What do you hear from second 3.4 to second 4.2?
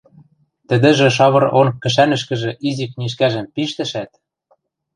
пиштӹшӓт: